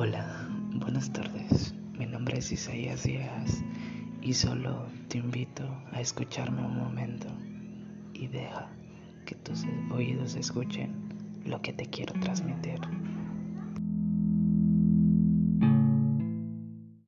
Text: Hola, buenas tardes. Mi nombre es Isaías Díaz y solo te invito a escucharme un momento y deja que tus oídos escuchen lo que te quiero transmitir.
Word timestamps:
Hola, 0.00 0.24
buenas 0.76 1.12
tardes. 1.12 1.74
Mi 1.98 2.06
nombre 2.06 2.38
es 2.38 2.52
Isaías 2.52 3.02
Díaz 3.02 3.64
y 4.22 4.32
solo 4.32 4.86
te 5.08 5.18
invito 5.18 5.64
a 5.90 6.00
escucharme 6.00 6.64
un 6.64 6.76
momento 6.76 7.26
y 8.14 8.28
deja 8.28 8.70
que 9.26 9.34
tus 9.34 9.64
oídos 9.90 10.36
escuchen 10.36 10.94
lo 11.44 11.60
que 11.62 11.72
te 11.72 11.86
quiero 11.86 12.12
transmitir. 12.20 12.78